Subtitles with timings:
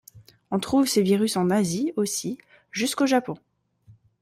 [0.49, 2.39] On trouve ces virus en Asie aussi,
[2.71, 3.35] jusqu'au Japon.